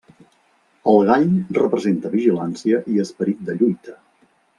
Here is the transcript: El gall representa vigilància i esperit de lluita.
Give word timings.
El 0.93 0.95
gall 1.09 1.27
representa 1.57 2.11
vigilància 2.13 2.81
i 2.95 3.03
esperit 3.05 3.45
de 3.51 3.57
lluita. 3.61 3.95